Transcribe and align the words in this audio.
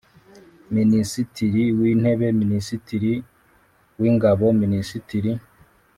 Minisitiri 0.75 1.61
w 1.77 1.81
Intebe 1.91 2.27
Minisitiri 2.41 3.13
w 4.01 4.03
Ingabo 4.09 4.45
Minisitiri 4.61 5.31